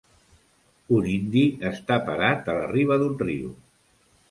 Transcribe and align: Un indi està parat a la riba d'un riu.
Un 0.99 1.09
indi 1.11 1.43
està 1.73 1.99
parat 2.09 2.51
a 2.53 2.57
la 2.63 2.73
riba 2.75 3.01
d'un 3.05 3.17
riu. 3.23 3.55